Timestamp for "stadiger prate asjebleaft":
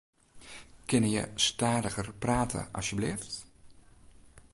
1.47-3.33